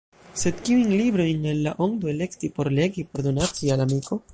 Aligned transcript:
Sed 0.43 0.63
kiujn 0.69 0.95
librojn 1.01 1.45
el 1.53 1.61
la 1.67 1.75
ondo 1.89 2.11
elekti 2.15 2.53
por 2.59 2.73
legi, 2.81 3.09
por 3.13 3.27
donaci 3.31 3.75
al 3.77 3.89
amiko? 3.91 4.25